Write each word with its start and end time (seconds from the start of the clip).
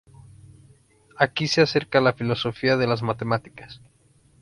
Aquí 1.15 1.47
se 1.47 1.61
acerca 1.61 1.99
a 1.99 2.01
la 2.01 2.13
filosofía 2.13 2.75
de 2.75 2.87
las 2.87 3.03
matemáticas. 3.03 3.81